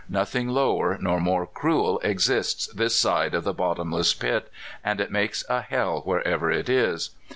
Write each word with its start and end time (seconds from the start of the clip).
Nothing 0.09 0.49
lower 0.49 0.97
nor 0.99 1.19
more 1.19 1.45
cruel 1.45 1.99
exists 1.99 2.65
this 2.73 2.95
side 2.95 3.35
of 3.35 3.43
the 3.43 3.53
bottomless 3.53 4.15
pit, 4.15 4.49
and 4.83 4.99
it 4.99 5.11
makes 5.11 5.45
a 5.47 5.61
hell 5.61 6.01
wher 6.07 6.21
ever 6.27 6.49
it 6.51 6.69
is. 6.69 7.11